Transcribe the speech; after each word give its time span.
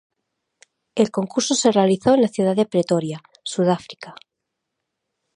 El 0.95 1.11
concurso 1.11 1.53
se 1.53 1.71
realizó 1.71 2.15
en 2.15 2.23
la 2.23 2.27
ciudad 2.27 2.55
de 2.55 2.65
Pretoria, 2.65 3.21
Sudáfrica. 3.43 4.15